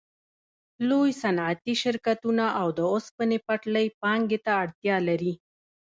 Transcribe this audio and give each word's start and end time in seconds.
لوی 0.89 1.11
صنعتي 1.21 1.73
شرکتونه 1.83 2.45
او 2.59 2.67
د 2.77 2.79
اوسپنې 2.93 3.37
پټلۍ 3.47 3.87
پانګې 4.01 4.39
ته 4.45 4.51
اړتیا 4.63 4.97
لري 5.09 5.33